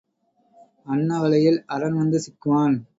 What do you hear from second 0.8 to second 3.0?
அன்ன வலையில் அரன் வந்து சிக்குவான்.